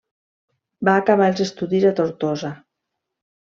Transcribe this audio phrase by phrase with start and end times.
[0.89, 2.55] Va acabar els estudis a Tortosa.